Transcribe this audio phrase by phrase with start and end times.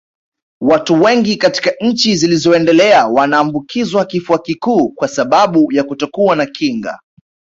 [0.61, 6.99] Watu wengi katika nchi zilizoendelea wanaambukizwa kifua kikuu kwa sababu ya kutokuwa na kinga